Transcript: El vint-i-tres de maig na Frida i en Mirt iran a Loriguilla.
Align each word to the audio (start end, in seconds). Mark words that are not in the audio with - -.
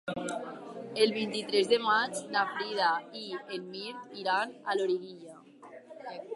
El 1.03 1.11
vint-i-tres 1.17 1.69
de 1.73 1.79
maig 1.83 2.23
na 2.37 2.47
Frida 2.55 2.89
i 3.21 3.23
en 3.59 3.69
Mirt 3.77 4.19
iran 4.25 4.59
a 4.73 4.81
Loriguilla. 4.81 5.41